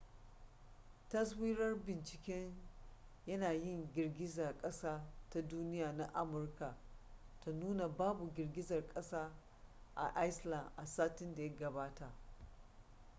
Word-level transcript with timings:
taswirar 1.09 1.75
binciken 1.87 2.53
yanayin 3.27 3.91
girgizar 3.93 4.57
kasa 4.57 5.03
ta 5.29 5.41
duniya 5.49 5.91
na 5.91 6.05
amurka 6.13 6.77
ta 7.39 7.51
nuna 7.51 7.87
babu 7.89 8.33
girgizar 8.33 8.87
kasa 8.87 9.31
a 9.95 10.25
iceland 10.27 10.71
a 10.75 10.85
satin 10.85 11.35
da 11.35 11.41
ya 11.43 11.55
gabata 11.55 12.13